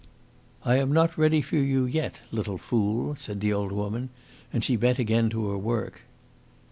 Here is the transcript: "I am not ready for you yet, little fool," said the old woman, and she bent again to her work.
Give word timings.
"I 0.65 0.77
am 0.77 0.91
not 0.91 1.15
ready 1.15 1.41
for 1.41 1.57
you 1.57 1.85
yet, 1.85 2.21
little 2.31 2.57
fool," 2.57 3.13
said 3.15 3.39
the 3.39 3.53
old 3.53 3.71
woman, 3.71 4.09
and 4.51 4.63
she 4.63 4.75
bent 4.75 4.97
again 4.97 5.29
to 5.29 5.49
her 5.49 5.57
work. 5.59 6.05